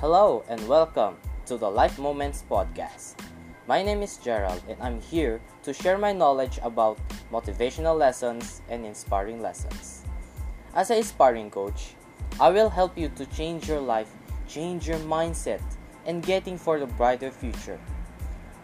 Hello 0.00 0.42
and 0.48 0.66
welcome 0.66 1.18
to 1.44 1.58
the 1.58 1.68
Life 1.68 1.98
Moments 1.98 2.42
podcast. 2.50 3.20
My 3.68 3.82
name 3.82 4.00
is 4.00 4.16
Gerald 4.16 4.62
and 4.66 4.80
I'm 4.80 4.98
here 4.98 5.42
to 5.62 5.74
share 5.74 5.98
my 5.98 6.10
knowledge 6.10 6.58
about 6.62 6.98
motivational 7.30 7.98
lessons 7.98 8.62
and 8.70 8.86
inspiring 8.86 9.42
lessons. 9.42 10.00
As 10.74 10.90
a 10.90 11.02
sparring 11.02 11.50
coach, 11.50 11.96
I 12.40 12.48
will 12.48 12.70
help 12.70 12.96
you 12.96 13.10
to 13.10 13.26
change 13.26 13.68
your 13.68 13.82
life, 13.82 14.08
change 14.48 14.88
your 14.88 15.00
mindset, 15.00 15.60
and 16.06 16.24
getting 16.24 16.56
for 16.56 16.80
the 16.80 16.86
brighter 16.86 17.30
future. 17.30 17.78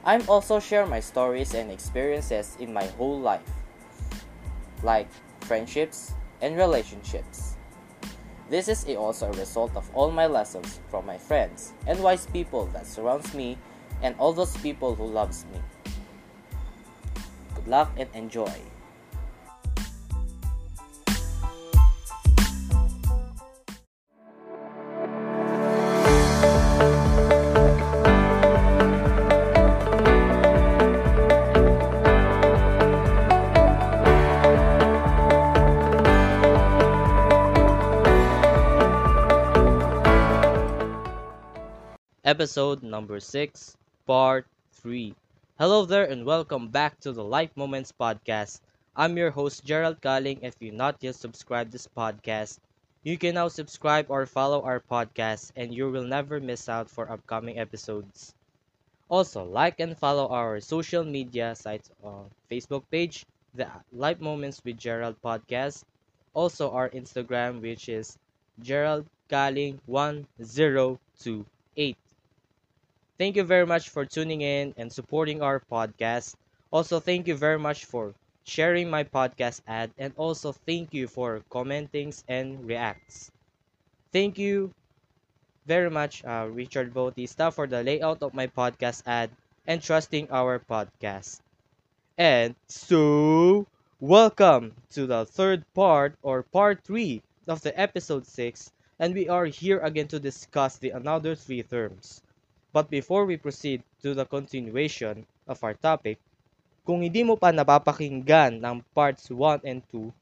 I'm 0.07 0.27
also 0.31 0.59
share 0.59 0.87
my 0.87 1.01
stories 1.01 1.53
and 1.53 1.71
experiences 1.71 2.57
in 2.61 2.73
my 2.73 2.87
whole 2.97 3.21
life, 3.21 3.53
like 4.83 5.09
friendships 5.43 6.15
and 6.41 6.57
relationships. 6.57 7.59
This 8.49 8.69
is 8.69 8.87
also 8.97 9.27
a 9.27 9.37
result 9.37 9.75
of 9.75 9.91
all 9.93 10.13
my 10.13 10.27
lessons 10.27 10.79
from 10.89 11.05
my 11.05 11.19
friends 11.19 11.73
and 11.87 11.99
wise 12.01 12.27
people 12.27 12.67
that 12.67 12.87
surrounds 12.87 13.35
me 13.35 13.59
and 14.03 14.15
all 14.19 14.33
those 14.33 14.57
people 14.59 14.95
who 14.95 15.05
loves 15.05 15.45
me. 15.53 15.61
Good 17.55 17.67
luck 17.67 17.91
and 17.97 18.09
enjoy. 18.15 18.55
Episode 42.27 42.83
number 42.83 43.21
6, 43.21 43.77
Part 44.05 44.47
3. 44.73 45.15
Hello 45.61 45.87
there 45.87 46.11
and 46.11 46.27
welcome 46.27 46.67
back 46.67 46.99
to 46.99 47.13
the 47.13 47.23
Life 47.23 47.57
Moments 47.57 47.95
podcast. 47.95 48.59
I'm 48.97 49.17
your 49.17 49.31
host 49.31 49.65
Gerald 49.65 50.01
Kaling. 50.01 50.41
If 50.43 50.57
you 50.59 50.73
not 50.73 50.97
yet 50.99 51.15
subscribed 51.15 51.71
this 51.71 51.87
podcast, 51.87 52.59
you 53.05 53.17
can 53.17 53.37
now 53.37 53.47
subscribe 53.47 54.07
or 54.09 54.27
follow 54.27 54.63
our 54.63 54.81
podcast 54.81 55.53
and 55.55 55.73
you 55.73 55.89
will 55.89 56.03
never 56.03 56.41
miss 56.41 56.69
out 56.69 56.91
for 56.91 57.09
upcoming 57.09 57.61
episodes. 57.61 58.35
Also, 59.09 59.45
like 59.45 59.79
and 59.79 59.97
follow 59.97 60.27
our 60.27 60.59
social 60.59 61.05
media 61.05 61.55
sites 61.55 61.93
on 62.03 62.29
Facebook 62.51 62.83
page, 62.91 63.25
the 63.55 63.71
Life 63.93 64.19
Moments 64.19 64.61
with 64.65 64.79
Gerald 64.79 65.15
podcast. 65.23 65.85
Also 66.35 66.73
our 66.73 66.91
Instagram 66.91 67.63
which 67.63 67.89
is 67.89 68.19
Gerald 68.59 69.07
Kaling 69.31 69.79
1028. 69.87 71.97
Thank 73.19 73.37
you 73.37 73.45
very 73.45 73.67
much 73.67 73.91
for 73.91 74.07
tuning 74.07 74.41
in 74.41 74.73
and 74.77 74.91
supporting 74.93 75.43
our 75.43 75.61
podcast. 75.61 76.35
Also, 76.71 76.99
thank 77.01 77.27
you 77.29 77.37
very 77.37 77.59
much 77.59 77.85
for 77.85 78.15
sharing 78.45 78.89
my 78.89 79.05
podcast 79.05 79.61
ad 79.67 79.93
and 79.99 80.15
also 80.17 80.53
thank 80.53 80.95
you 80.95 81.07
for 81.09 81.43
commentings 81.51 82.23
and 82.29 82.67
reacts. 82.67 83.31
Thank 84.13 84.39
you 84.39 84.73
very 85.67 85.91
much, 85.91 86.25
uh, 86.25 86.49
Richard 86.51 86.95
Bautista, 86.95 87.51
for 87.51 87.67
the 87.67 87.83
layout 87.83 88.23
of 88.23 88.35
my 88.35 88.47
podcast 88.47 89.03
ad 89.07 89.31
and 89.67 89.83
trusting 89.83 90.31
our 90.31 90.59
podcast. 90.59 91.41
And 92.19 92.55
so, 92.69 93.67
welcome 94.01 94.75
to 94.91 95.07
the 95.07 95.25
third 95.27 95.65
part 95.75 96.15
or 96.23 96.43
part 96.43 96.85
3 96.85 97.23
of 97.49 97.63
the 97.63 97.73
episode 97.81 98.27
6 98.27 98.71
and 98.99 99.15
we 99.15 99.29
are 99.29 99.47
here 99.47 99.79
again 99.81 100.09
to 100.09 100.21
discuss 100.21 100.79
the 100.79 100.91
another 100.91 101.35
three 101.35 101.63
terms. 101.63 102.23
But 102.77 102.93
before 102.93 103.25
we 103.25 103.41
proceed 103.41 103.81
to 104.05 104.13
the 104.13 104.29
continuation 104.29 105.25
of 105.49 105.65
our 105.65 105.73
topic, 105.73 106.21
kung 106.85 107.01
hindi 107.01 107.25
mo 107.25 107.33
pa 107.33 107.49
napapakinggan 107.49 108.61
ng 108.61 108.85
parts 108.93 109.33
1 109.33 109.65
and 109.65 109.81
2, 109.89 110.13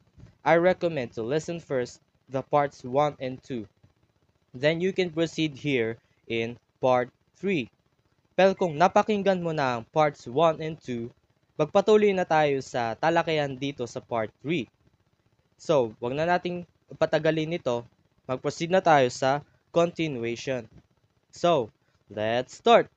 I 0.46 0.62
recommend 0.62 1.18
to 1.18 1.26
listen 1.26 1.58
first 1.58 1.98
the 2.30 2.46
parts 2.46 2.86
1 2.86 3.18
and 3.18 3.42
2. 3.42 3.66
Then 4.54 4.78
you 4.78 4.94
can 4.94 5.10
proceed 5.10 5.58
here 5.58 5.98
in 6.30 6.54
part 6.78 7.10
3. 7.42 7.66
Pero 8.38 8.54
kung 8.54 8.78
napakinggan 8.78 9.42
mo 9.42 9.50
na 9.50 9.74
ang 9.74 9.82
parts 9.90 10.22
1 10.30 10.62
and 10.62 10.78
2, 10.78 11.10
magpatuloy 11.58 12.14
na 12.14 12.22
tayo 12.22 12.62
sa 12.62 12.94
talakayan 12.94 13.58
dito 13.58 13.82
sa 13.90 13.98
part 13.98 14.30
3. 14.46 14.70
So, 15.58 15.90
wag 15.98 16.14
na 16.14 16.22
nating 16.22 16.70
patagalin 17.02 17.58
ito, 17.58 17.82
mag-proceed 18.30 18.70
na 18.70 18.78
tayo 18.78 19.10
sa 19.10 19.42
continuation. 19.74 20.70
So, 21.34 21.74
Let's 22.10 22.52
start! 22.60 22.92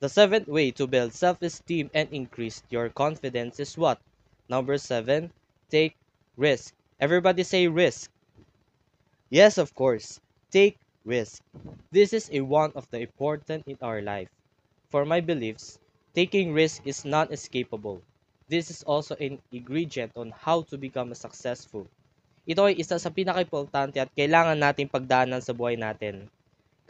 The 0.00 0.08
seventh 0.08 0.48
way 0.48 0.70
to 0.80 0.86
build 0.86 1.12
self-esteem 1.12 1.90
and 1.92 2.08
increase 2.08 2.62
your 2.70 2.88
confidence 2.88 3.60
is 3.60 3.76
what? 3.76 4.00
Number 4.48 4.78
seven, 4.78 5.36
take 5.68 5.92
risk. 6.40 6.72
Everybody 6.98 7.44
say 7.44 7.68
risk. 7.68 8.10
Yes, 9.28 9.58
of 9.58 9.74
course. 9.74 10.18
Take 10.50 10.78
risk. 11.04 11.44
This 11.90 12.14
is 12.14 12.30
a 12.32 12.40
one 12.40 12.72
of 12.72 12.88
the 12.88 13.00
important 13.04 13.68
in 13.68 13.76
our 13.82 14.00
life. 14.00 14.32
For 14.88 15.04
my 15.04 15.20
beliefs, 15.20 15.78
taking 16.14 16.54
risk 16.56 16.86
is 16.86 17.04
not 17.04 17.28
escapable. 17.36 18.00
This 18.48 18.70
is 18.70 18.82
also 18.84 19.14
an 19.20 19.44
ingredient 19.52 20.16
on 20.16 20.32
how 20.32 20.62
to 20.72 20.80
become 20.80 21.12
successful. 21.12 21.84
Ito 22.48 22.64
ay 22.64 22.80
isa 22.80 22.96
sa 22.96 23.12
pinaka-importante 23.12 24.00
at 24.00 24.08
kailangan 24.16 24.56
nating 24.56 24.88
pagdaanan 24.88 25.44
sa 25.44 25.52
buhay 25.52 25.76
natin 25.76 26.32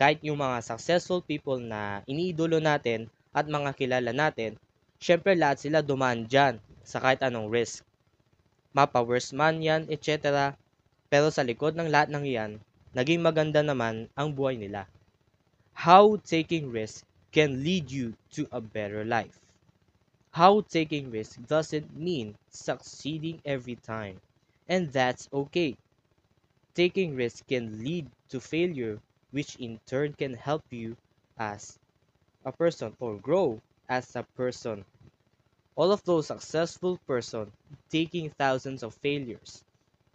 kahit 0.02 0.18
yung 0.26 0.42
mga 0.42 0.66
successful 0.66 1.22
people 1.22 1.62
na 1.62 2.02
iniidolo 2.10 2.58
natin 2.58 3.06
at 3.30 3.46
mga 3.46 3.70
kilala 3.78 4.10
natin, 4.10 4.58
syempre 4.98 5.38
lahat 5.38 5.62
sila 5.62 5.78
dumaan 5.78 6.26
dyan 6.26 6.58
sa 6.82 6.98
kahit 6.98 7.22
anong 7.22 7.46
risk. 7.46 7.86
Mapa-worst 8.74 9.30
man 9.30 9.62
yan, 9.62 9.86
etc. 9.86 10.58
Pero 11.06 11.30
sa 11.30 11.46
likod 11.46 11.78
ng 11.78 11.86
lahat 11.86 12.10
ng 12.10 12.26
yan, 12.26 12.58
naging 12.98 13.22
maganda 13.22 13.62
naman 13.62 14.10
ang 14.18 14.34
buhay 14.34 14.58
nila. 14.58 14.90
How 15.70 16.18
taking 16.18 16.74
risk 16.74 17.06
can 17.30 17.62
lead 17.62 17.86
you 17.86 18.18
to 18.34 18.50
a 18.50 18.58
better 18.58 19.06
life. 19.06 19.38
How 20.34 20.66
taking 20.66 21.14
risk 21.14 21.38
doesn't 21.46 21.94
mean 21.94 22.34
succeeding 22.50 23.38
every 23.46 23.78
time. 23.78 24.18
And 24.66 24.90
that's 24.90 25.30
okay. 25.30 25.78
Taking 26.74 27.14
risk 27.14 27.46
can 27.46 27.86
lead 27.86 28.10
to 28.34 28.42
failure 28.42 28.98
which 29.32 29.56
in 29.56 29.80
turn 29.88 30.12
can 30.12 30.34
help 30.34 30.62
you 30.70 30.96
as 31.36 31.76
a 32.44 32.52
person 32.52 32.94
or 33.00 33.16
grow 33.18 33.58
as 33.88 34.14
a 34.14 34.24
person. 34.36 34.84
All 35.74 35.90
of 35.90 36.04
those 36.04 36.28
successful 36.28 37.00
person 37.08 37.50
taking 37.90 38.30
thousands 38.30 38.82
of 38.82 38.94
failures, 39.00 39.64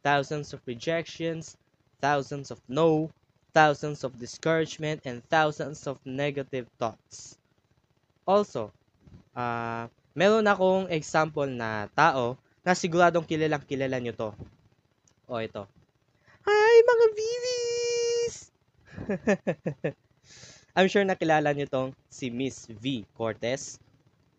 thousands 0.03 0.53
of 0.53 0.61
rejections, 0.65 1.57
thousands 1.99 2.51
of 2.51 2.61
no, 2.69 3.09
thousands 3.53 4.03
of 4.03 4.19
discouragement, 4.19 5.01
and 5.03 5.25
thousands 5.29 5.87
of 5.87 5.97
negative 6.05 6.67
thoughts. 6.77 7.37
Also, 8.25 8.71
uh, 9.35 9.87
meron 10.13 10.45
akong 10.45 10.85
example 10.93 11.49
na 11.49 11.89
tao 11.97 12.37
na 12.61 12.77
siguradong 12.77 13.25
kilalang 13.25 13.65
kilala 13.65 13.97
nyo 13.97 14.13
to. 14.13 14.29
O 15.27 15.41
ito. 15.41 15.65
Hi 16.45 16.75
mga 16.85 17.05
Vivis! 17.17 17.46
I'm 20.77 20.87
sure 20.91 21.03
nakilala 21.07 21.55
niyo 21.55 21.67
tong 21.71 21.89
si 22.11 22.29
Miss 22.29 22.67
V. 22.69 23.07
Cortez. 23.15 23.79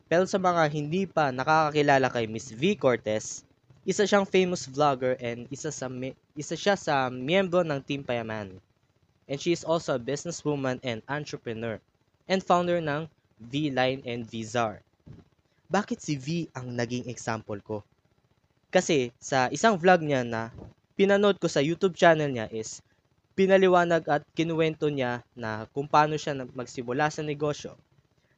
Pero 0.09 0.25
sa 0.25 0.41
mga 0.41 0.69
hindi 0.73 1.05
pa 1.05 1.29
nakakakilala 1.33 2.09
kay 2.09 2.25
Miss 2.29 2.53
V. 2.53 2.77
Cortez, 2.77 3.45
isa 3.89 4.05
siyang 4.05 4.29
famous 4.29 4.69
vlogger 4.69 5.17
and 5.21 5.49
isa, 5.49 5.73
sa, 5.73 5.89
isa 6.37 6.57
siya 6.57 6.77
sa 6.77 7.09
miyembro 7.09 7.65
ng 7.65 7.81
Team 7.85 8.05
Payaman. 8.05 8.57
And 9.29 9.37
she 9.37 9.53
is 9.53 9.65
also 9.65 9.97
a 9.97 10.01
businesswoman 10.01 10.81
and 10.81 11.05
entrepreneur 11.05 11.77
and 12.29 12.41
founder 12.41 12.81
ng 12.81 13.09
V-Line 13.39 14.01
and 14.09 14.25
V-Zar. 14.25 14.81
Bakit 15.69 16.01
si 16.01 16.17
V 16.17 16.49
ang 16.57 16.73
naging 16.73 17.05
example 17.13 17.61
ko? 17.61 17.85
Kasi 18.73 19.13
sa 19.21 19.53
isang 19.53 19.77
vlog 19.77 20.01
niya 20.01 20.25
na 20.25 20.49
pinanood 20.97 21.37
ko 21.37 21.49
sa 21.49 21.61
YouTube 21.61 21.93
channel 21.93 22.33
niya 22.33 22.49
is 22.49 22.81
pinaliwanag 23.39 24.03
at 24.11 24.23
kinuwento 24.35 24.91
niya 24.91 25.23
na 25.39 25.51
kung 25.71 25.87
paano 25.87 26.19
siya 26.19 26.35
magsimula 26.59 27.07
sa 27.15 27.23
negosyo. 27.23 27.79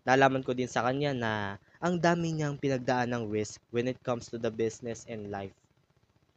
Nalaman 0.05 0.45
ko 0.45 0.53
din 0.53 0.69
sa 0.69 0.85
kanya 0.85 1.13
na 1.17 1.33
ang 1.81 1.97
dami 1.97 2.37
niyang 2.37 2.61
pinagdaan 2.61 3.09
ng 3.13 3.25
risk 3.33 3.57
when 3.73 3.89
it 3.89 3.97
comes 4.05 4.29
to 4.29 4.37
the 4.37 4.53
business 4.53 5.09
and 5.09 5.33
life. 5.33 5.57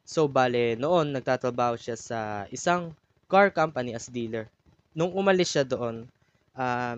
So, 0.08 0.28
bale, 0.32 0.76
noon 0.80 1.16
nagtatrabaho 1.16 1.76
siya 1.80 1.96
sa 2.00 2.20
isang 2.52 2.96
car 3.32 3.52
company 3.52 3.96
as 3.96 4.08
dealer. 4.12 4.48
Nung 4.96 5.12
umalis 5.16 5.52
siya 5.56 5.64
doon, 5.68 6.08
uh, 6.56 6.96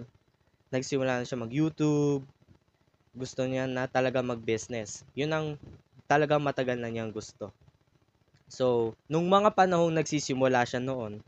nagsimula 0.74 1.22
na 1.22 1.28
siya 1.28 1.42
mag-YouTube. 1.42 2.26
Gusto 3.16 3.46
niya 3.48 3.66
na 3.70 3.88
talaga 3.90 4.22
mag-business. 4.22 5.06
Yun 5.18 5.32
ang 5.34 5.48
talagang 6.10 6.44
matagal 6.44 6.78
na 6.78 6.90
niyang 6.92 7.14
gusto. 7.14 7.50
So, 8.50 8.94
nung 9.10 9.26
mga 9.30 9.54
panahong 9.58 9.94
nagsisimula 9.96 10.66
siya 10.70 10.82
noon, 10.82 11.22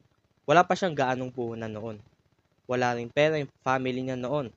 wala 0.47 0.63
pa 0.63 0.73
siyang 0.79 0.95
gaanong 0.95 1.29
puhunan 1.29 1.69
noon. 1.69 1.99
wala 2.67 2.95
ring 2.95 3.07
pera 3.07 3.39
yung 3.39 3.51
family 3.63 4.03
niya 4.03 4.19
noon. 4.19 4.51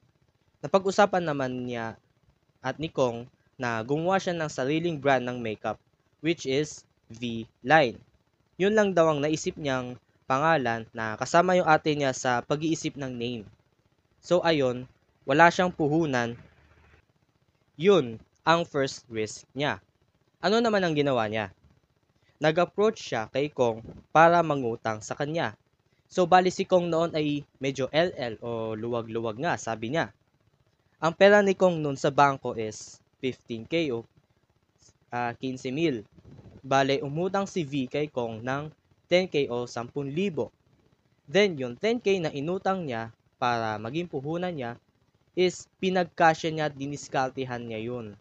Napag-usapan 0.62 1.22
naman 1.22 1.66
niya 1.66 1.94
at 2.58 2.78
ni 2.78 2.90
Kong 2.90 3.26
na 3.54 3.82
gumawa 3.86 4.18
siya 4.18 4.34
ng 4.34 4.50
sariling 4.50 4.98
brand 4.98 5.22
ng 5.22 5.38
makeup, 5.38 5.78
which 6.18 6.42
is 6.42 6.82
V-Line. 7.10 7.98
Yun 8.58 8.74
lang 8.74 8.90
daw 8.94 9.14
ang 9.14 9.22
naisip 9.22 9.54
niyang 9.54 9.94
pangalan 10.26 10.86
na 10.90 11.14
kasama 11.18 11.54
yung 11.58 11.70
ate 11.70 11.94
niya 11.94 12.10
sa 12.14 12.42
pag-iisip 12.42 12.98
ng 12.98 13.14
name. 13.14 13.44
So 14.22 14.42
ayon, 14.42 14.90
wala 15.26 15.50
siyang 15.50 15.74
puhunan. 15.74 16.34
Yun 17.78 18.18
ang 18.42 18.66
first 18.66 19.06
risk 19.06 19.46
niya. 19.54 19.78
Ano 20.42 20.58
naman 20.58 20.82
ang 20.82 20.98
ginawa 20.98 21.30
niya? 21.30 21.54
Nag-approach 22.42 23.00
siya 23.00 23.30
kay 23.30 23.52
Kong 23.52 23.84
para 24.10 24.42
mangutang 24.42 24.98
sa 24.98 25.14
kanya. 25.14 25.54
So 26.10 26.26
bali 26.26 26.50
si 26.50 26.66
Kong 26.66 26.90
noon 26.90 27.14
ay 27.14 27.46
medyo 27.62 27.86
LL 27.94 28.42
o 28.42 28.74
luwag-luwag 28.74 29.38
nga 29.38 29.54
sabi 29.54 29.94
niya. 29.94 30.10
Ang 30.98 31.14
pera 31.14 31.38
ni 31.38 31.54
Kong 31.54 31.78
noon 31.78 31.94
sa 31.94 32.10
bangko 32.10 32.58
is 32.58 32.98
15k 33.22 33.94
o 33.94 34.02
uh, 35.14 35.32
15 35.38 35.70
mil. 35.70 36.02
Bale 36.66 36.98
umutang 37.00 37.46
si 37.46 37.62
V 37.62 37.86
kay 37.86 38.10
Kong 38.10 38.42
ng 38.42 38.74
10k 39.06 39.46
o 39.54 39.70
10,000. 39.70 40.10
Then 41.30 41.54
yung 41.54 41.78
10k 41.78 42.26
na 42.26 42.34
inutang 42.34 42.90
niya 42.90 43.14
para 43.38 43.78
maging 43.78 44.10
puhunan 44.10 44.50
niya 44.50 44.74
is 45.38 45.70
pinagkasya 45.78 46.50
niya 46.50 46.66
at 46.68 46.74
diniskaltihan 46.74 47.62
niya 47.62 47.80
yun. 47.86 48.18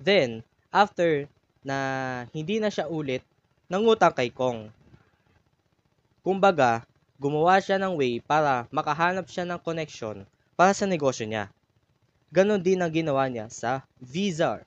Then, 0.00 0.40
after 0.72 1.28
na 1.60 1.76
hindi 2.32 2.56
na 2.56 2.72
siya 2.72 2.88
ulit 2.88 3.20
nangutang 3.68 4.16
kay 4.16 4.32
Kong. 4.32 4.72
Kumbaga, 6.28 6.84
gumawa 7.16 7.56
siya 7.56 7.80
ng 7.80 7.96
way 7.96 8.20
para 8.20 8.68
makahanap 8.68 9.24
siya 9.32 9.48
ng 9.48 9.56
connection 9.64 10.28
para 10.60 10.76
sa 10.76 10.84
negosyo 10.84 11.24
niya. 11.24 11.48
Ganon 12.28 12.60
din 12.60 12.84
ang 12.84 12.92
ginawa 12.92 13.24
niya 13.32 13.48
sa 13.48 13.80
Visa. 13.96 14.60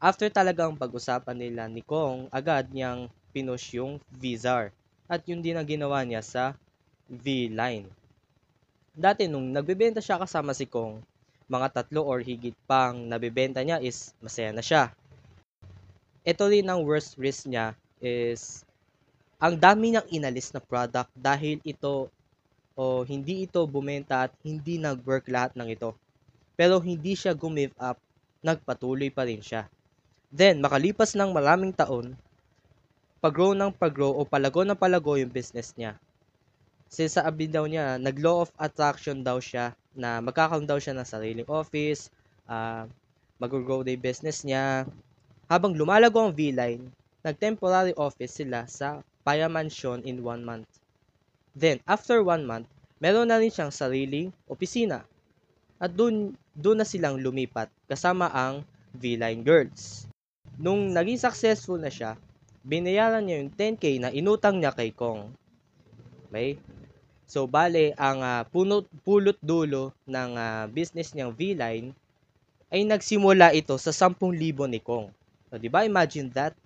After 0.00 0.24
talagang 0.32 0.72
pag-usapan 0.72 1.36
nila 1.36 1.68
ni 1.68 1.84
Kong, 1.84 2.32
agad 2.32 2.72
niyang 2.72 3.12
pinush 3.36 3.76
yung 3.76 4.00
Visa. 4.08 4.72
At 5.04 5.20
yun 5.28 5.44
din 5.44 5.52
ang 5.52 5.68
ginawa 5.68 6.00
niya 6.00 6.24
sa 6.24 6.56
V-Line. 7.12 7.84
Dati 8.96 9.28
nung 9.28 9.52
nagbebenta 9.52 10.00
siya 10.00 10.16
kasama 10.16 10.56
si 10.56 10.64
Kong, 10.64 11.04
mga 11.44 11.76
tatlo 11.76 12.08
or 12.08 12.24
higit 12.24 12.56
pang 12.64 12.96
nabibenta 13.04 13.60
niya 13.60 13.84
is 13.84 14.16
masaya 14.24 14.56
na 14.56 14.64
siya. 14.64 14.96
Ito 16.24 16.48
rin 16.48 16.72
ang 16.72 16.88
worst 16.88 17.20
risk 17.20 17.44
niya 17.44 17.76
is 18.00 18.64
ang 19.38 19.54
dami 19.54 19.94
niyang 19.94 20.10
inalis 20.10 20.50
na 20.50 20.58
product 20.58 21.14
dahil 21.14 21.62
ito 21.62 22.10
o 22.74 23.02
hindi 23.06 23.46
ito 23.46 23.62
bumenta 23.70 24.26
at 24.26 24.32
hindi 24.42 24.82
nag-work 24.82 25.30
lahat 25.30 25.54
ng 25.54 25.70
ito. 25.70 25.94
Pero 26.58 26.82
hindi 26.82 27.14
siya 27.14 27.38
gumive 27.38 27.74
up, 27.78 27.98
nagpatuloy 28.42 29.10
pa 29.14 29.26
rin 29.26 29.38
siya. 29.38 29.70
Then, 30.30 30.58
makalipas 30.58 31.14
ng 31.14 31.30
maraming 31.30 31.70
taon, 31.74 32.18
pag-grow 33.18 33.54
ng 33.54 33.74
pag-grow 33.74 34.14
o 34.14 34.26
palago 34.26 34.62
ng 34.62 34.78
palago 34.78 35.18
yung 35.18 35.30
business 35.30 35.74
niya. 35.74 35.98
Since 36.90 37.18
sa 37.18 37.26
abi 37.26 37.50
daw 37.50 37.66
niya, 37.66 37.98
nag-law 37.98 38.46
of 38.46 38.50
attraction 38.58 39.22
daw 39.22 39.38
siya 39.42 39.74
na 39.94 40.22
magkakaroon 40.22 40.66
daw 40.66 40.78
siya 40.78 40.94
ng 40.94 41.06
sariling 41.06 41.50
office, 41.50 42.10
uh, 42.46 42.86
mag-grow 43.38 43.86
day 43.86 43.98
business 43.98 44.42
niya, 44.42 44.86
habang 45.46 45.74
lumalago 45.74 46.22
ang 46.22 46.34
V-Line, 46.34 46.90
nag-temporary 47.22 47.94
office 47.98 48.38
sila 48.38 48.66
sa 48.70 49.02
Paya 49.28 49.44
Mansion 49.44 50.00
in 50.08 50.24
one 50.24 50.40
month. 50.40 50.80
Then, 51.52 51.84
after 51.84 52.24
one 52.24 52.48
month, 52.48 52.64
meron 52.96 53.28
na 53.28 53.36
rin 53.36 53.52
siyang 53.52 53.68
sariling 53.68 54.32
opisina. 54.48 55.04
At 55.76 55.92
doon, 55.92 56.32
doon 56.56 56.80
na 56.80 56.88
silang 56.88 57.20
lumipat 57.20 57.68
kasama 57.84 58.32
ang 58.32 58.64
V-Line 58.96 59.44
Girls. 59.44 60.08
Nung 60.56 60.96
naging 60.96 61.20
successful 61.20 61.76
na 61.76 61.92
siya, 61.92 62.16
binayaran 62.64 63.20
niya 63.28 63.44
yung 63.44 63.52
10k 63.52 63.84
na 64.00 64.08
inutang 64.08 64.64
niya 64.64 64.72
kay 64.72 64.96
Kong. 64.96 65.28
Okay? 66.32 66.56
So, 67.28 67.44
bale, 67.44 67.92
ang 68.00 68.24
uh, 68.24 68.48
punot, 68.48 68.88
pulot 69.04 69.36
dulo 69.44 69.92
ng 70.08 70.40
uh, 70.40 70.64
business 70.72 71.12
niyang 71.12 71.36
V-Line 71.36 71.92
ay 72.72 72.80
nagsimula 72.80 73.52
ito 73.52 73.76
sa 73.76 73.92
10,000 73.92 74.32
ni 74.72 74.80
Kong. 74.80 75.12
So, 75.52 75.60
di 75.60 75.68
ba 75.68 75.84
imagine 75.84 76.32
that? 76.32 76.56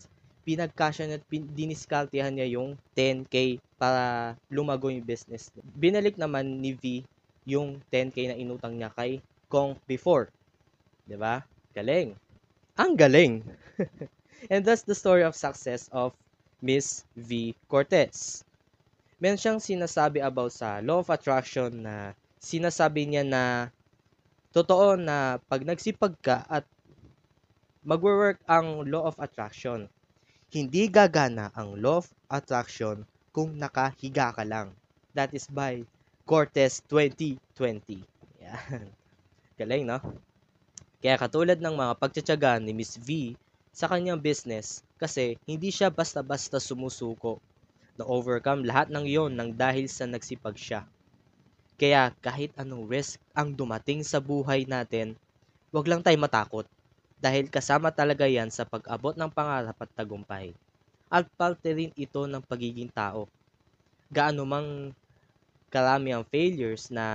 Pinagkasya 0.43 1.07
niya 1.07 1.19
at 1.23 1.27
pin, 1.31 1.47
diniskaltihan 1.55 2.35
niya 2.35 2.59
yung 2.59 2.75
10k 2.99 3.63
para 3.79 4.35
lumago 4.51 4.91
yung 4.91 5.07
business. 5.07 5.55
Binalik 5.79 6.19
naman 6.19 6.59
ni 6.59 6.75
V 6.75 7.07
yung 7.47 7.79
10k 7.91 8.31
na 8.31 8.39
inutang 8.39 8.75
niya 8.75 8.91
kay 8.95 9.23
Kong 9.47 9.77
before. 9.85 10.33
Ba? 11.07 11.45
Galing. 11.77 12.17
Ang 12.81 12.97
galing. 12.97 13.45
And 14.51 14.65
that's 14.65 14.83
the 14.83 14.97
story 14.97 15.23
of 15.23 15.37
success 15.37 15.87
of 15.93 16.17
Miss 16.63 17.05
V. 17.15 17.55
Cortez. 17.69 18.43
Meron 19.23 19.39
siyang 19.39 19.61
sinasabi 19.63 20.19
about 20.19 20.51
sa 20.51 20.83
law 20.83 20.99
of 20.99 21.11
attraction 21.11 21.87
na 21.87 22.17
sinasabi 22.43 23.07
niya 23.07 23.23
na 23.23 23.71
totoo 24.51 24.99
na 24.99 25.39
pag 25.47 25.63
nagsipag 25.63 26.15
ka 26.19 26.43
at 26.51 26.67
magwo-work 27.87 28.43
ang 28.51 28.87
law 28.87 29.07
of 29.07 29.19
attraction. 29.23 29.87
Hindi 30.53 30.85
gagana 30.85 31.49
ang 31.57 31.81
law 31.81 32.05
of 32.05 32.13
attraction 32.29 33.09
kung 33.33 33.57
nakahiga 33.57 34.37
ka 34.37 34.45
lang. 34.45 34.77
That 35.17 35.33
is 35.33 35.49
by 35.49 35.81
Cortez 36.29 36.85
2020. 36.93 37.41
Yan. 38.45 38.85
Galing, 39.59 39.89
no? 39.89 39.97
Kaya 41.01 41.17
katulad 41.17 41.57
ng 41.57 41.73
mga 41.73 41.97
pagtsatsaga 41.97 42.61
ni 42.61 42.77
Miss 42.77 43.01
V 43.01 43.33
sa 43.73 43.89
kanyang 43.89 44.21
business 44.21 44.85
kasi 45.01 45.41
hindi 45.49 45.73
siya 45.73 45.89
basta-basta 45.89 46.61
sumusuko 46.61 47.41
na 47.97 48.05
overcome 48.05 48.69
lahat 48.69 48.93
ng 48.93 49.09
iyon 49.09 49.33
nang 49.33 49.57
dahil 49.57 49.89
sa 49.89 50.05
nagsipag 50.05 50.61
siya. 50.61 50.85
Kaya 51.81 52.13
kahit 52.21 52.53
anong 52.61 52.93
risk 52.93 53.17
ang 53.33 53.57
dumating 53.57 54.05
sa 54.05 54.21
buhay 54.21 54.69
natin, 54.69 55.17
wag 55.73 55.89
lang 55.89 56.05
tayo 56.05 56.21
matakot 56.21 56.69
dahil 57.23 57.47
kasama 57.49 57.89
talaga 57.95 58.27
yan 58.27 58.51
sa 58.51 58.67
pag-abot 58.67 59.15
ng 59.17 59.31
pangarap 59.33 59.77
at 59.79 59.91
tagumpay. 59.95 60.53
At 61.13 61.29
parte 61.39 61.71
rin 61.77 61.93
ito 61.97 62.27
ng 62.27 62.43
pagiging 62.51 62.91
tao. 62.93 63.29
Gaano 64.13 64.43
mang 64.49 64.69
karami 65.73 66.11
ang 66.13 66.25
failures 66.29 66.93
na, 66.93 67.07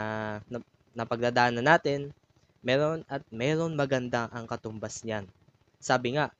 na, 0.49 0.57
na 0.97 1.03
pagdadaanan 1.05 1.65
natin, 1.65 2.09
meron 2.65 3.05
at 3.07 3.21
meron 3.29 3.77
maganda 3.77 4.27
ang 4.33 4.45
katumbas 4.49 5.05
niyan. 5.05 5.25
Sabi 5.79 6.17
nga, 6.17 6.33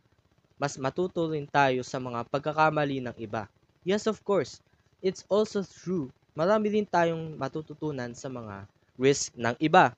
mas 0.62 0.76
matuto 0.82 1.30
rin 1.34 1.46
tayo 1.50 1.82
sa 1.86 1.98
mga 2.02 2.26
pagkakamali 2.34 2.98
ng 3.06 3.16
iba. 3.22 3.46
Yes, 3.86 4.06
of 4.10 4.22
course, 4.26 4.60
it's 5.02 5.24
also 5.30 5.62
true. 5.66 6.10
Marami 6.38 6.70
din 6.74 6.88
tayong 6.90 7.38
matututunan 7.38 8.14
sa 8.18 8.30
mga 8.30 8.66
risk 9.00 9.34
ng 9.38 9.56
iba. 9.62 9.94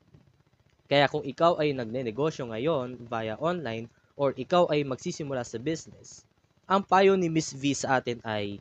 Kaya 0.90 1.06
kung 1.06 1.22
ikaw 1.22 1.62
ay 1.62 1.78
nagne-negosyo 1.78 2.50
ngayon 2.50 2.98
via 3.06 3.38
online 3.38 3.86
or 4.18 4.34
ikaw 4.34 4.66
ay 4.74 4.82
magsisimula 4.82 5.46
sa 5.46 5.62
business, 5.62 6.26
ang 6.66 6.82
payo 6.82 7.14
ni 7.14 7.30
Miss 7.30 7.54
V 7.54 7.78
sa 7.78 8.02
atin 8.02 8.18
ay 8.26 8.58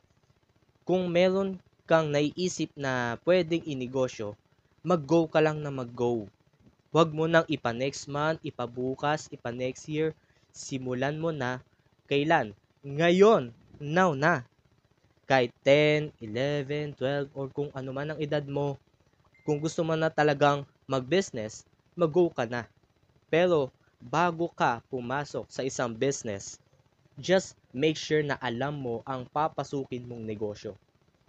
kung 0.84 1.08
meron 1.08 1.56
kang 1.88 2.12
naiisip 2.12 2.68
na 2.76 3.16
pwedeng 3.24 3.64
inegosyo, 3.64 4.36
mag-go 4.84 5.24
ka 5.24 5.40
lang 5.40 5.64
na 5.64 5.72
mag-go. 5.72 6.28
Huwag 6.92 7.12
mo 7.12 7.24
nang 7.24 7.44
ipa 7.48 7.72
next 7.72 8.08
month, 8.08 8.40
ipa 8.44 8.64
bukas, 8.68 9.28
ipa 9.32 9.52
next 9.52 9.88
year. 9.88 10.12
Simulan 10.52 11.20
mo 11.20 11.32
na 11.32 11.60
kailan? 12.08 12.56
Ngayon, 12.84 13.52
now 13.80 14.12
na. 14.16 14.44
Kahit 15.28 15.52
10, 15.64 16.16
11, 16.24 16.96
12, 16.96 17.28
or 17.36 17.52
kung 17.52 17.68
ano 17.76 17.92
man 17.92 18.16
ang 18.16 18.20
edad 18.20 18.44
mo, 18.48 18.80
kung 19.44 19.60
gusto 19.60 19.84
mo 19.84 19.92
na 19.92 20.08
talagang 20.08 20.64
mag-business, 20.88 21.68
mag-go 22.00 22.26
ka 22.38 22.44
na. 22.54 22.62
Pero 23.34 23.58
bago 24.16 24.46
ka 24.60 24.72
pumasok 24.92 25.46
sa 25.56 25.62
isang 25.70 25.92
business, 26.04 26.44
just 27.28 27.48
make 27.82 27.98
sure 28.06 28.22
na 28.24 28.36
alam 28.48 28.74
mo 28.84 28.96
ang 29.12 29.22
papasukin 29.36 30.04
mong 30.08 30.24
negosyo. 30.32 30.72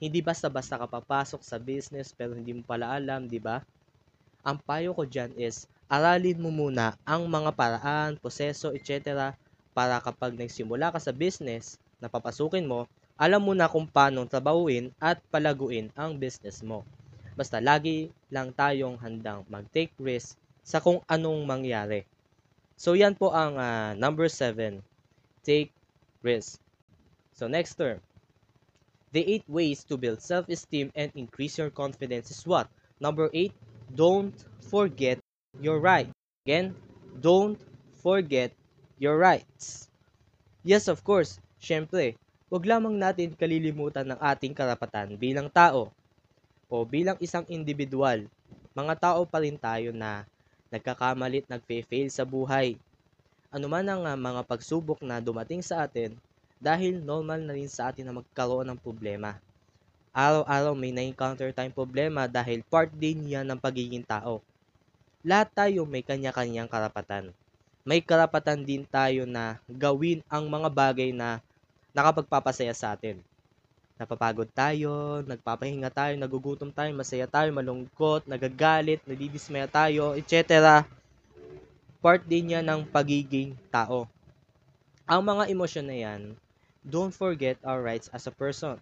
Hindi 0.03 0.19
basta-basta 0.29 0.75
ka 0.81 0.87
papasok 0.97 1.41
sa 1.43 1.57
business 1.71 2.07
pero 2.19 2.31
hindi 2.37 2.53
mo 2.57 2.63
pala 2.71 2.87
alam, 2.99 3.21
di 3.33 3.39
ba? 3.47 3.57
Ang 4.49 4.57
payo 4.67 4.91
ko 4.97 5.03
dyan 5.13 5.31
is, 5.47 5.57
aralin 5.95 6.39
mo 6.43 6.51
muna 6.59 6.85
ang 7.07 7.23
mga 7.35 7.51
paraan, 7.59 8.11
proseso, 8.21 8.67
etc. 8.77 9.35
para 9.77 9.95
kapag 10.05 10.31
nagsimula 10.35 10.87
ka 10.93 10.99
sa 11.05 11.15
business 11.23 11.65
na 12.03 12.07
papasukin 12.13 12.67
mo, 12.71 12.81
alam 13.25 13.41
mo 13.43 13.53
na 13.55 13.71
kung 13.73 13.87
paano 13.95 14.21
trabahuin 14.27 14.85
at 15.09 15.17
palaguin 15.33 15.87
ang 16.01 16.11
business 16.23 16.57
mo. 16.69 16.79
Basta 17.39 17.57
lagi 17.69 18.11
lang 18.35 18.49
tayong 18.59 18.97
handang 19.03 19.41
mag-take 19.53 19.93
risk 19.99 20.35
sa 20.69 20.77
kung 20.77 21.01
anong 21.09 21.49
mangyari. 21.49 22.05
So 22.77 22.93
yan 22.93 23.17
po 23.17 23.33
ang 23.33 23.57
uh, 23.57 23.97
number 23.97 24.29
7, 24.29 24.85
take 25.41 25.73
risk. 26.21 26.61
So 27.33 27.49
next 27.49 27.73
term, 27.73 27.97
The 29.09 29.25
eight 29.25 29.49
ways 29.49 29.81
to 29.89 29.97
build 29.97 30.21
self-esteem 30.21 30.93
and 30.93 31.09
increase 31.17 31.57
your 31.57 31.73
confidence 31.73 32.29
is 32.29 32.45
what? 32.45 32.69
Number 33.01 33.33
eight, 33.33 33.57
don't 33.89 34.37
forget 34.69 35.17
your 35.57 35.81
right. 35.81 36.13
Again, 36.45 36.77
don't 37.17 37.57
forget 38.05 38.53
your 39.01 39.17
rights. 39.17 39.89
Yes, 40.61 40.85
of 40.85 41.01
course, 41.01 41.41
syempre, 41.57 42.21
wag 42.53 42.69
lamang 42.69 43.01
natin 43.01 43.33
kalilimutan 43.33 44.13
ng 44.13 44.19
ating 44.21 44.53
karapatan 44.53 45.17
bilang 45.17 45.49
tao 45.49 45.89
o 46.69 46.85
bilang 46.85 47.17
isang 47.17 47.49
individual. 47.49 48.29
Mga 48.77 48.93
tao 49.01 49.25
pa 49.25 49.41
rin 49.41 49.57
tayo 49.57 49.89
na 49.89 50.21
nagkakamalit, 50.69 51.45
nagfe-fail 51.49 52.09
sa 52.09 52.23
buhay. 52.25 52.77
Ano 53.49 53.65
man 53.65 53.85
ang 53.89 54.05
uh, 54.05 54.17
mga 54.17 54.41
pagsubok 54.45 55.01
na 55.01 55.17
dumating 55.21 55.65
sa 55.65 55.85
atin, 55.85 56.13
dahil 56.61 57.01
normal 57.01 57.41
na 57.41 57.55
rin 57.57 57.71
sa 57.71 57.89
atin 57.89 58.05
na 58.09 58.13
magkaroon 58.13 58.67
ng 58.69 58.79
problema. 58.79 59.39
Araw-araw 60.13 60.73
may 60.73 60.91
na-encounter 60.91 61.53
tayong 61.53 61.73
problema 61.73 62.25
dahil 62.25 62.65
part 62.67 62.89
din 62.91 63.29
yan 63.29 63.45
ng 63.47 63.61
pagiging 63.61 64.03
tao. 64.03 64.41
Lahat 65.21 65.49
tayo 65.53 65.85
may 65.85 66.01
kanya-kanyang 66.01 66.67
karapatan. 66.67 67.31
May 67.87 68.01
karapatan 68.03 68.65
din 68.65 68.83
tayo 68.89 69.23
na 69.29 69.61
gawin 69.69 70.19
ang 70.27 70.49
mga 70.49 70.69
bagay 70.69 71.09
na 71.15 71.39
nakapagpapasaya 71.95 72.73
sa 72.75 72.93
atin. 72.97 73.21
Napapagod 73.99 74.47
tayo, 74.55 75.19
nagpapahinga 75.27 75.91
tayo, 75.91 76.15
nagugutom 76.15 76.71
tayo, 76.71 76.87
masaya 76.95 77.27
tayo, 77.27 77.51
malungkot, 77.51 78.23
nagagalit, 78.31 79.03
nadidismaya 79.03 79.67
tayo, 79.67 80.15
etc. 80.15 80.87
Part 81.99 82.23
din 82.23 82.55
yan 82.55 82.63
ng 82.63 82.87
pagiging 82.87 83.59
tao. 83.67 84.07
Ang 85.03 85.21
mga 85.27 85.51
emosyon 85.51 85.83
na 85.91 85.97
yan, 85.99 86.21
don't 86.79 87.11
forget 87.11 87.59
our 87.67 87.83
rights 87.83 88.07
as 88.15 88.23
a 88.23 88.31
person. 88.31 88.79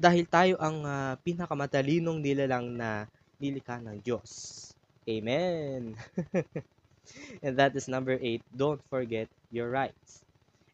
Dahil 0.00 0.24
tayo 0.24 0.56
ang 0.56 0.88
uh, 0.88 1.20
pinakamatalinong 1.20 2.24
nilalang 2.24 2.72
na 2.72 3.04
nilikha 3.36 3.76
ng 3.84 4.00
Diyos. 4.00 4.72
Amen. 5.04 5.92
and 7.44 7.60
that 7.60 7.76
is 7.76 7.92
number 7.92 8.16
8, 8.16 8.40
don't 8.56 8.80
forget 8.88 9.28
your 9.52 9.68
rights. 9.68 10.24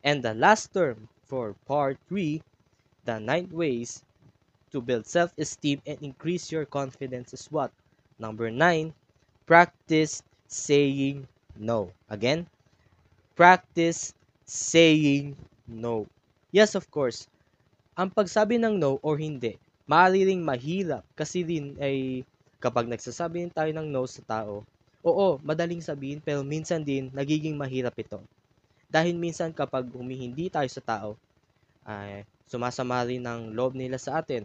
And 0.06 0.22
the 0.22 0.38
last 0.38 0.70
term 0.70 1.10
for 1.26 1.58
part 1.66 1.98
3, 2.06 2.38
the 3.06 3.22
ninth 3.22 3.54
ways 3.54 4.02
to 4.74 4.82
build 4.82 5.06
self-esteem 5.06 5.78
and 5.86 5.96
increase 6.02 6.50
your 6.50 6.66
confidence 6.66 7.30
is 7.32 7.46
what? 7.48 7.70
Number 8.18 8.50
9, 8.50 8.90
practice 9.46 10.26
saying 10.50 11.30
no. 11.54 11.94
Again, 12.10 12.50
practice 13.38 14.12
saying 14.44 15.38
no. 15.70 16.10
Yes, 16.50 16.74
of 16.74 16.90
course. 16.90 17.30
Ang 17.96 18.10
pagsabi 18.12 18.58
ng 18.60 18.76
no 18.76 18.98
or 19.00 19.16
hindi, 19.16 19.56
maaari 19.86 20.26
ring 20.26 20.42
mahirap 20.42 21.06
kasi 21.14 21.46
din 21.46 21.78
ay 21.78 22.26
kapag 22.58 22.90
nagsasabi 22.90 23.48
tayo 23.54 23.70
ng 23.70 23.86
no 23.88 24.04
sa 24.04 24.20
tao, 24.26 24.66
oo, 25.06 25.26
madaling 25.46 25.80
sabihin 25.80 26.18
pero 26.18 26.42
minsan 26.42 26.82
din 26.82 27.08
nagiging 27.14 27.54
mahirap 27.54 27.94
ito. 27.94 28.18
Dahil 28.90 29.14
minsan 29.14 29.54
kapag 29.54 29.86
humihindi 29.94 30.50
tayo 30.50 30.66
sa 30.66 30.82
tao, 30.82 31.14
ay 31.86 32.26
sumasama 32.50 33.06
rin 33.06 33.22
ng 33.22 33.54
loob 33.54 33.78
nila 33.78 33.96
sa 33.96 34.20
atin. 34.20 34.42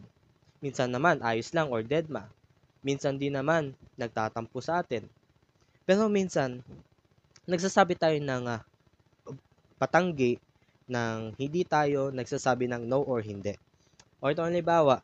Minsan 0.62 0.94
naman 0.94 1.20
ayos 1.26 1.50
lang 1.58 1.74
or 1.74 1.82
deadma. 1.82 2.30
Minsan 2.86 3.18
din 3.18 3.34
naman 3.34 3.74
nagtatampo 3.98 4.62
sa 4.62 4.82
atin. 4.82 5.06
Pero 5.86 6.06
minsan, 6.08 6.62
nagsasabi 7.50 7.98
tayo 7.98 8.18
ng 8.22 8.46
uh, 8.46 8.62
patanggi 9.82 10.38
nang 10.86 11.34
hindi 11.38 11.66
tayo 11.66 12.14
nagsasabi 12.14 12.70
ng 12.70 12.86
no 12.86 13.02
or 13.02 13.26
hindi. 13.26 13.58
O 14.22 14.30
ito 14.30 14.46
ang 14.46 14.54
libawa, 14.54 15.02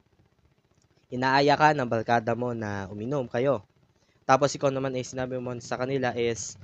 inaaya 1.09 1.57
ka 1.57 1.73
ng 1.73 1.89
barkada 1.89 2.37
mo 2.37 2.53
na 2.53 2.85
uminom 2.93 3.25
kayo. 3.25 3.65
Tapos 4.27 4.53
ikaw 4.53 4.69
naman 4.69 4.93
ay 4.93 5.07
sinabi 5.07 5.39
mo 5.41 5.55
sa 5.63 5.79
kanila 5.79 6.13
is, 6.13 6.59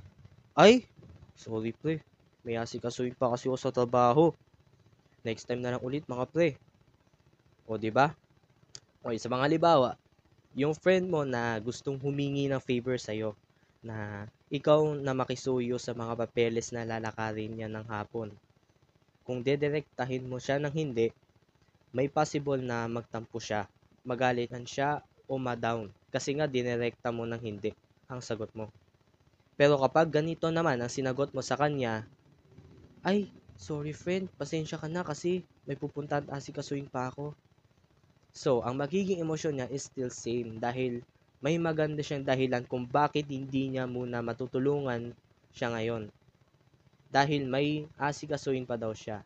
ay, 0.54 0.86
sorry 1.34 1.74
pre, 1.74 1.98
may 2.44 2.60
asikasuin 2.60 3.16
pa 3.16 3.32
kasi 3.32 3.48
ako 3.48 3.58
sa 3.58 3.74
trabaho. 3.74 4.30
Next 5.24 5.48
time 5.48 5.64
na 5.64 5.76
lang 5.76 5.82
ulit 5.82 6.04
mga 6.04 6.28
pre. 6.28 6.54
O 7.64 7.80
di 7.80 7.88
ba? 7.88 8.12
O 9.00 9.10
sa 9.16 9.32
mga 9.32 9.48
libawa, 9.48 9.96
yung 10.54 10.76
friend 10.76 11.08
mo 11.08 11.24
na 11.24 11.58
gustong 11.58 11.98
humingi 11.98 12.46
ng 12.46 12.60
favor 12.60 13.00
sa 13.00 13.16
iyo 13.16 13.32
na 13.84 14.28
ikaw 14.52 14.96
na 14.96 15.12
makisuyo 15.16 15.80
sa 15.80 15.96
mga 15.96 16.14
papeles 16.14 16.70
na 16.70 16.86
lalakarin 16.86 17.52
niya 17.56 17.68
ng 17.68 17.84
hapon 17.88 18.30
kung 19.24 19.40
dedirektahin 19.40 20.28
mo 20.28 20.36
siya 20.36 20.60
ng 20.60 20.72
hindi, 20.76 21.08
may 21.96 22.12
possible 22.12 22.60
na 22.60 22.84
magtampo 22.84 23.40
siya, 23.40 23.64
magalitan 24.04 24.68
siya 24.68 25.00
o 25.24 25.40
ma-down 25.40 25.88
kasi 26.12 26.36
nga 26.36 26.44
dinirekta 26.44 27.08
mo 27.08 27.24
ng 27.24 27.40
hindi 27.40 27.72
ang 28.06 28.20
sagot 28.20 28.52
mo. 28.52 28.68
Pero 29.56 29.80
kapag 29.80 30.12
ganito 30.12 30.52
naman 30.52 30.76
ang 30.76 30.92
sinagot 30.92 31.32
mo 31.32 31.40
sa 31.40 31.56
kanya, 31.56 32.04
ay, 33.00 33.32
sorry 33.56 33.90
friend, 34.02 34.30
pasensya 34.38 34.76
ka 34.82 34.86
na 34.90 35.02
kasi 35.02 35.42
may 35.66 35.74
pupuntahan 35.82 36.26
asikasuin 36.30 36.86
pa 36.92 37.10
ako. 37.10 37.34
So, 38.42 38.52
ang 38.66 38.76
magiging 38.82 39.22
emosyon 39.24 39.54
niya 39.56 39.68
is 39.76 39.88
still 39.88 40.12
same 40.24 40.50
dahil 40.64 40.92
may 41.44 41.56
maganda 41.66 42.02
siyang 42.04 42.24
dahilan 42.30 42.64
kung 42.70 42.84
bakit 42.98 43.26
hindi 43.36 43.62
niya 43.72 43.84
muna 43.94 44.18
matutulungan 44.28 45.02
siya 45.56 45.68
ngayon 45.74 46.04
dahil 47.16 47.42
may 47.54 47.68
asikasuin 48.08 48.68
pa 48.68 48.76
daw 48.82 48.92
siya. 49.02 49.18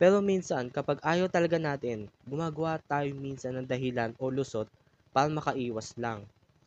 Pero 0.00 0.18
minsan, 0.30 0.64
kapag 0.76 0.98
ayaw 1.12 1.26
talaga 1.36 1.54
natin, 1.68 1.98
gumagawa 2.30 2.72
tayo 2.90 3.10
minsan 3.26 3.52
ng 3.54 3.68
dahilan 3.72 4.10
o 4.18 4.32
lusot 4.36 4.66
para 5.14 5.28
makaiwas 5.38 5.88
lang. 6.04 6.20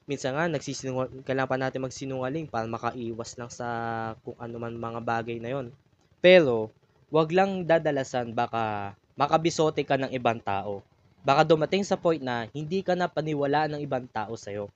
Minsan 0.10 0.32
nga, 0.36 0.46
nagsisinungal, 0.48 1.08
kailangan 1.28 1.52
pa 1.52 1.58
natin 1.60 1.82
magsinungaling 1.86 2.48
para 2.54 2.68
makaiwas 2.76 3.32
lang 3.40 3.50
sa 3.58 3.68
kung 4.24 4.38
ano 4.46 4.56
man 4.64 4.76
mga 4.86 5.00
bagay 5.12 5.38
na 5.42 5.50
yon. 5.56 5.68
Pero, 6.24 6.72
wag 7.12 7.36
lang 7.36 7.68
dadalasan 7.68 8.32
baka 8.32 8.96
makabisote 9.20 9.84
ka 9.84 10.00
ng 10.00 10.16
ibang 10.16 10.40
tao. 10.40 10.80
Baka 11.20 11.44
dumating 11.44 11.84
sa 11.84 12.00
point 12.00 12.24
na 12.24 12.48
hindi 12.56 12.80
ka 12.80 12.96
na 12.96 13.12
paniwala 13.12 13.68
ng 13.68 13.84
ibang 13.84 14.08
tao 14.08 14.32
sa'yo. 14.40 14.72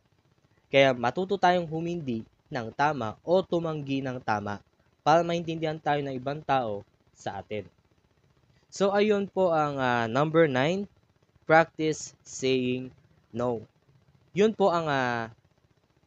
Kaya 0.68 0.92
matuto 0.92 1.40
tayong 1.40 1.64
humindi 1.64 2.28
ng 2.52 2.68
tama 2.76 3.16
o 3.24 3.40
tumanggi 3.40 4.04
ng 4.04 4.20
tama 4.20 4.60
para 5.08 5.24
maintindihan 5.24 5.80
tayo 5.80 6.04
ng 6.04 6.12
ibang 6.20 6.44
tao 6.44 6.84
sa 7.16 7.40
atin. 7.40 7.64
So, 8.68 8.92
ayun 8.92 9.32
po 9.32 9.56
ang 9.56 9.80
uh, 9.80 10.06
number 10.12 10.52
9, 10.52 10.84
practice 11.48 12.12
saying 12.28 12.92
no. 13.32 13.64
Yun 14.36 14.52
po 14.52 14.68
ang 14.68 14.92
uh, 14.92 15.32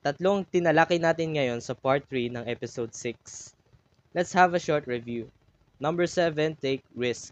tatlong 0.04 0.44
tinalaki 0.44 1.00
natin 1.00 1.32
ngayon 1.32 1.64
sa 1.64 1.72
part 1.72 2.04
3 2.12 2.28
ng 2.28 2.44
episode 2.44 2.92
6. 2.92 3.59
Let's 4.10 4.34
have 4.34 4.58
a 4.58 4.58
short 4.58 4.90
review. 4.90 5.30
Number 5.78 6.02
7, 6.02 6.58
take 6.58 6.82
risk. 6.98 7.30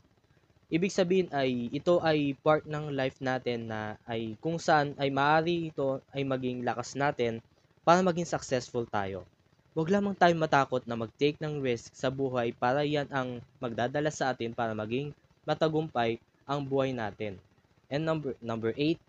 Ibig 0.71 0.95
sabihin 0.95 1.27
ay 1.35 1.75
ito 1.75 1.99
ay 1.99 2.39
part 2.39 2.71
ng 2.71 2.95
life 2.95 3.19
natin 3.19 3.67
na 3.67 3.99
ay 4.07 4.39
kung 4.39 4.63
saan 4.63 4.95
ay 4.95 5.11
maaari 5.11 5.75
ito 5.75 5.99
ay 6.15 6.23
maging 6.23 6.63
lakas 6.63 6.95
natin 6.95 7.43
para 7.83 7.99
maging 7.99 8.31
successful 8.31 8.87
tayo. 8.87 9.27
Huwag 9.75 9.91
lamang 9.91 10.15
tayong 10.15 10.39
matakot 10.39 10.87
na 10.87 10.95
mag-take 10.95 11.35
ng 11.43 11.59
risk 11.59 11.91
sa 11.99 12.15
buhay 12.15 12.55
para 12.55 12.87
yan 12.87 13.11
ang 13.11 13.43
magdadala 13.59 14.15
sa 14.15 14.31
atin 14.31 14.55
para 14.55 14.71
maging 14.71 15.11
matagumpay 15.43 16.23
ang 16.47 16.63
buhay 16.63 16.95
natin. 16.95 17.43
And 17.91 18.07
number 18.07 18.39
number 18.39 18.71
8, 18.71 19.03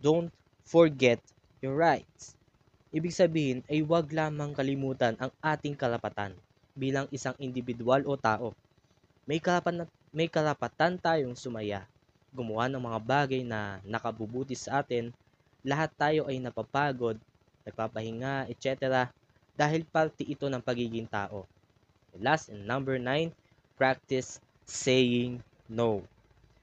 don't 0.00 0.32
forget 0.64 1.20
your 1.60 1.76
rights. 1.76 2.32
Ibig 2.88 3.12
sabihin 3.12 3.60
ay 3.68 3.84
huwag 3.84 4.08
lamang 4.16 4.56
kalimutan 4.56 5.12
ang 5.20 5.28
ating 5.44 5.76
karapatan 5.76 6.32
bilang 6.72 7.06
isang 7.12 7.36
individual 7.40 8.04
o 8.08 8.16
tao. 8.16 8.56
May 9.28 9.38
karapatan, 9.38 9.86
may 10.10 10.26
karapatan 10.26 10.98
tayong 10.98 11.38
sumaya, 11.38 11.86
gumawa 12.34 12.66
ng 12.68 12.82
mga 12.82 12.98
bagay 13.00 13.42
na 13.46 13.78
nakabubuti 13.86 14.58
sa 14.58 14.82
atin. 14.82 15.12
Lahat 15.62 15.92
tayo 15.94 16.26
ay 16.26 16.42
napapagod, 16.42 17.16
nagpapahinga, 17.62 18.50
etc 18.50 19.08
dahil 19.52 19.84
parte 19.84 20.24
ito 20.24 20.48
ng 20.48 20.62
pagiging 20.64 21.08
tao. 21.08 21.44
Last 22.20 22.52
and 22.52 22.64
number 22.64 22.96
9, 22.96 23.32
practice 23.76 24.40
saying 24.64 25.40
no. 25.68 26.04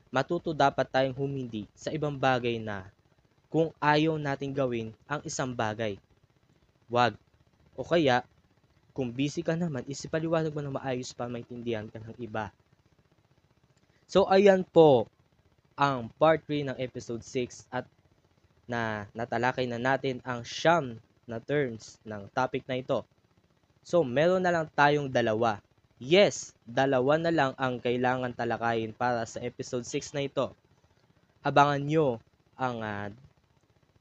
Matuto 0.09 0.53
dapat 0.53 0.89
tayong 0.89 1.13
humindi 1.13 1.69
sa 1.77 1.93
ibang 1.93 2.17
bagay 2.17 2.57
na 2.57 2.89
kung 3.49 3.73
ayaw 3.77 4.17
nating 4.17 4.53
gawin 4.53 4.89
ang 5.05 5.21
isang 5.25 5.53
bagay. 5.53 5.97
Wag. 6.89 7.13
O 7.77 7.85
kaya, 7.85 8.25
kung 8.95 9.13
busy 9.13 9.41
ka 9.45 9.55
naman, 9.55 9.85
isipaliwanag 9.87 10.51
mo 10.53 10.61
na 10.63 10.73
maayos 10.75 11.13
para 11.15 11.31
maintindihan 11.31 11.87
ka 11.87 11.99
ng 12.01 12.15
iba. 12.19 12.51
So, 14.09 14.25
ayan 14.27 14.65
po 14.65 15.05
ang 15.79 16.09
part 16.19 16.43
3 16.49 16.73
ng 16.73 16.77
episode 16.81 17.23
6 17.23 17.69
at 17.71 17.85
na 18.69 19.09
natalakay 19.17 19.65
na 19.65 19.81
natin 19.81 20.21
ang 20.21 20.45
siyam 20.45 20.97
na 21.25 21.41
terms 21.41 21.97
ng 22.05 22.29
topic 22.33 22.65
na 22.69 22.77
ito. 22.77 23.01
So, 23.85 24.05
meron 24.05 24.45
na 24.45 24.53
lang 24.53 24.69
tayong 24.73 25.09
dalawa. 25.09 25.61
Yes, 25.97 26.53
dalawa 26.65 27.17
na 27.17 27.33
lang 27.33 27.51
ang 27.57 27.81
kailangan 27.81 28.33
talakayin 28.37 28.93
para 28.93 29.25
sa 29.25 29.41
episode 29.41 29.85
6 29.85 30.15
na 30.15 30.25
ito. 30.25 30.53
abangan 31.39 31.79
nyo 31.79 32.07
ang 32.59 32.83
uh, 32.83 33.07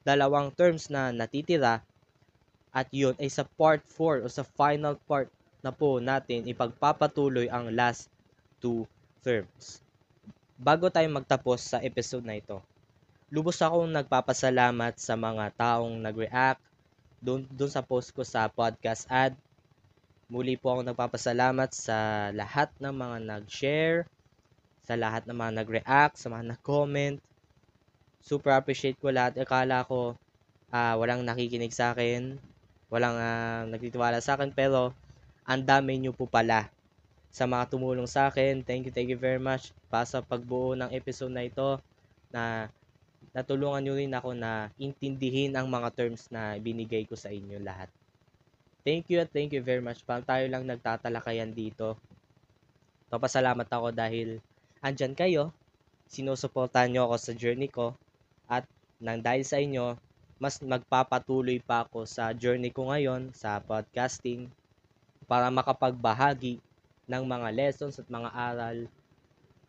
dalawang 0.02 0.50
terms 0.50 0.90
na 0.90 1.14
natitira 1.14 1.85
at 2.78 2.87
yun 2.94 3.18
ay 3.18 3.26
sa 3.26 3.42
part 3.42 3.82
4 3.82 4.23
o 4.23 4.30
sa 4.30 4.47
final 4.47 4.94
part 5.11 5.26
na 5.58 5.75
po 5.75 5.99
natin 5.99 6.47
ipagpapatuloy 6.47 7.50
ang 7.50 7.75
last 7.75 8.06
two 8.62 8.87
terms. 9.26 9.82
Bago 10.54 10.87
tayo 10.87 11.11
magtapos 11.11 11.75
sa 11.75 11.82
episode 11.82 12.23
na 12.23 12.38
ito, 12.38 12.62
lubos 13.35 13.58
akong 13.58 13.90
nagpapasalamat 13.90 14.94
sa 14.94 15.18
mga 15.18 15.50
taong 15.58 15.99
nag-react 15.99 16.62
doon, 17.18 17.42
doon 17.50 17.70
sa 17.70 17.82
post 17.82 18.14
ko 18.14 18.23
sa 18.23 18.47
podcast 18.47 19.11
ad. 19.11 19.35
Muli 20.30 20.54
po 20.54 20.70
ako 20.70 20.87
nagpapasalamat 20.87 21.70
sa 21.75 22.30
lahat 22.30 22.70
ng 22.78 22.94
mga 22.94 23.16
nag-share, 23.26 24.06
sa 24.87 24.94
lahat 24.94 25.26
ng 25.26 25.35
mga 25.35 25.52
nag-react, 25.64 26.14
sa 26.14 26.30
mga 26.30 26.54
nag-comment. 26.54 27.18
Super 28.23 28.54
appreciate 28.54 29.00
ko 29.02 29.11
lahat. 29.11 29.35
Akala 29.40 29.82
ko 29.88 30.14
uh, 30.73 30.94
walang 31.00 31.25
nakikinig 31.25 31.73
sa 31.73 31.97
akin, 31.97 32.37
walang 32.88 33.16
uh, 33.16 33.68
nagtitiwala 33.68 34.21
sa 34.21 34.37
akin, 34.37 34.52
pero 34.52 34.92
ang 35.49 35.64
dami 35.64 35.97
nyo 36.00 36.12
po 36.12 36.28
pala 36.28 36.68
sa 37.28 37.45
mga 37.45 37.68
tumulong 37.73 38.09
sa 38.09 38.28
akin. 38.33 38.64
Thank 38.64 38.88
you, 38.88 38.92
thank 38.92 39.09
you 39.12 39.21
very 39.21 39.40
much 39.40 39.73
pa 39.88 40.04
sa 40.04 40.21
pagbuo 40.25 40.76
ng 40.76 40.92
episode 40.92 41.33
na 41.33 41.45
ito 41.45 41.80
na 42.33 42.68
natulungan 43.33 43.80
nyo 43.85 43.95
rin 43.97 44.12
ako 44.12 44.33
na 44.37 44.73
intindihin 44.80 45.57
ang 45.57 45.68
mga 45.68 45.88
terms 45.92 46.28
na 46.33 46.57
binigay 46.57 47.04
ko 47.04 47.16
sa 47.16 47.33
inyo 47.33 47.61
lahat. 47.61 47.88
Thank 48.85 49.12
you 49.12 49.21
at 49.21 49.28
thank 49.28 49.52
you 49.52 49.61
very 49.61 49.85
much. 49.85 50.00
Parang 50.09 50.25
tayo 50.25 50.49
lang 50.49 50.64
nagtatalakayan 50.64 51.52
dito. 51.52 52.00
Papasalamat 53.12 53.68
ako 53.68 53.92
dahil 53.92 54.40
andyan 54.80 55.12
kayo. 55.12 55.52
Sinusuportahan 56.09 56.88
nyo 56.88 57.04
ako 57.09 57.16
sa 57.21 57.33
journey 57.37 57.68
ko. 57.68 57.92
At 58.49 58.64
nang 58.97 59.21
dahil 59.21 59.45
sa 59.45 59.61
inyo, 59.61 59.92
mas 60.38 60.62
magpapatuloy 60.62 61.59
pa 61.59 61.83
ako 61.83 62.07
sa 62.07 62.30
journey 62.30 62.71
ko 62.71 62.95
ngayon 62.95 63.35
sa 63.35 63.59
podcasting 63.59 64.47
para 65.26 65.50
makapagbahagi 65.50 66.62
ng 67.11 67.23
mga 67.26 67.49
lessons 67.50 67.99
at 67.99 68.07
mga 68.07 68.30
aral 68.30 68.78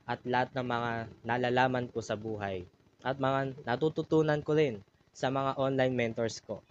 at 0.05 0.19
lahat 0.25 0.49
ng 0.53 0.67
mga 0.69 0.91
nalalaman 1.25 1.85
ko 1.89 2.05
sa 2.05 2.13
buhay 2.13 2.69
at 3.01 3.17
mga 3.17 3.57
natututunan 3.65 4.45
ko 4.45 4.53
rin 4.53 4.77
sa 5.09 5.33
mga 5.33 5.57
online 5.57 5.95
mentors 5.97 6.37
ko. 6.45 6.61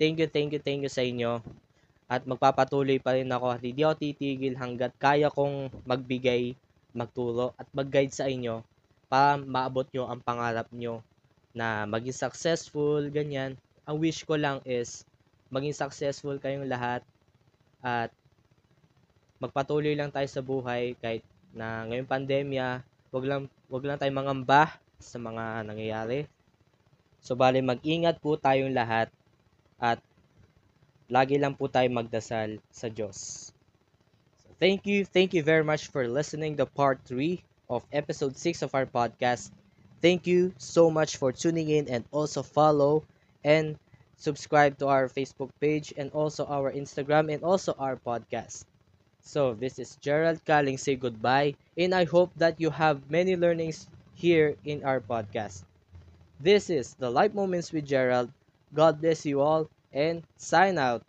Thank 0.00 0.24
you, 0.24 0.28
thank 0.32 0.56
you, 0.56 0.60
thank 0.60 0.80
you 0.80 0.92
sa 0.92 1.04
inyo. 1.04 1.44
At 2.08 2.24
magpapatuloy 2.24 3.04
pa 3.04 3.20
rin 3.20 3.28
ako 3.28 3.46
at 3.52 3.60
hindi 3.60 3.84
ako 3.84 4.00
titigil 4.00 4.56
hanggat 4.56 4.96
kaya 4.96 5.28
kong 5.28 5.68
magbigay, 5.84 6.56
magturo 6.96 7.52
at 7.60 7.68
mag-guide 7.76 8.16
sa 8.16 8.32
inyo 8.32 8.64
para 9.12 9.36
maabot 9.36 9.84
nyo 9.92 10.08
ang 10.08 10.24
pangarap 10.24 10.68
nyo 10.72 11.04
na 11.56 11.88
maging 11.88 12.12
successful, 12.12 13.00
ganyan. 13.08 13.56
Ang 13.88 13.96
wish 14.04 14.28
ko 14.28 14.36
lang 14.36 14.60
is 14.68 15.08
maging 15.48 15.72
successful 15.72 16.36
kayong 16.36 16.68
lahat 16.68 17.00
at 17.80 18.12
magpatuloy 19.40 19.96
lang 19.96 20.12
tayo 20.12 20.28
sa 20.28 20.44
buhay 20.44 20.92
kahit 21.00 21.24
na 21.56 21.88
ngayong 21.88 22.08
pandemya, 22.12 22.84
wag 23.08 23.24
lang 23.24 23.42
wag 23.72 23.84
lang 23.88 23.96
tayong 23.96 24.20
mangamba 24.20 24.76
sa 25.00 25.16
mga 25.16 25.64
nangyayari. 25.64 26.28
So 27.24 27.32
bali 27.32 27.64
mag-ingat 27.64 28.20
po 28.20 28.36
tayong 28.36 28.76
lahat 28.76 29.08
at 29.80 29.98
lagi 31.06 31.38
lang 31.38 31.54
po 31.54 31.70
tayo 31.70 31.86
magdasal 31.88 32.58
sa 32.68 32.90
Diyos. 32.90 33.50
So, 34.42 34.46
thank 34.58 34.84
you, 34.86 35.06
thank 35.06 35.34
you 35.34 35.42
very 35.42 35.62
much 35.62 35.86
for 35.88 36.06
listening 36.10 36.58
to 36.58 36.66
part 36.66 36.98
3 37.06 37.38
of 37.70 37.86
episode 37.94 38.34
6 38.34 38.66
of 38.66 38.74
our 38.74 38.86
podcast. 38.86 39.54
Thank 40.06 40.28
you 40.28 40.54
so 40.56 40.88
much 40.88 41.16
for 41.18 41.32
tuning 41.32 41.68
in 41.68 41.88
and 41.88 42.04
also 42.12 42.44
follow 42.44 43.02
and 43.42 43.74
subscribe 44.16 44.78
to 44.78 44.86
our 44.86 45.08
Facebook 45.08 45.50
page 45.60 45.92
and 45.98 46.12
also 46.12 46.46
our 46.46 46.70
Instagram 46.70 47.26
and 47.34 47.42
also 47.42 47.74
our 47.74 47.96
podcast. 47.96 48.66
So 49.20 49.54
this 49.54 49.80
is 49.80 49.96
Gerald 49.98 50.44
Kaling 50.44 50.78
say 50.78 50.94
goodbye 50.94 51.56
and 51.76 51.92
I 51.92 52.04
hope 52.04 52.30
that 52.36 52.60
you 52.60 52.70
have 52.70 53.10
many 53.10 53.34
learnings 53.34 53.88
here 54.14 54.54
in 54.64 54.84
our 54.84 55.00
podcast. 55.00 55.64
This 56.40 56.70
is 56.70 56.94
the 56.94 57.10
Life 57.10 57.34
Moments 57.34 57.72
with 57.72 57.86
Gerald. 57.86 58.30
God 58.74 59.00
bless 59.00 59.26
you 59.26 59.40
all 59.40 59.68
and 59.92 60.22
sign 60.38 60.78
out. 60.78 61.02